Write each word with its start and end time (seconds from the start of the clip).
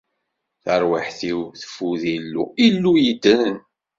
Tarwiḥt-iw 0.63 1.39
teffud 1.59 2.01
Illu, 2.15 2.43
Illu 2.67 2.93
yeddren. 3.03 3.57